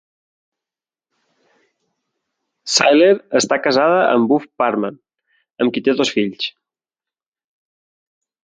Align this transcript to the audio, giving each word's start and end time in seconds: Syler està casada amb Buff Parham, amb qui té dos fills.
Syler 2.77 3.11
està 3.41 3.61
casada 3.67 3.99
amb 4.15 4.27
Buff 4.33 4.49
Parham, 4.63 4.99
amb 5.65 5.77
qui 5.77 5.85
té 5.89 5.97
dos 6.01 6.15
fills. 6.17 6.49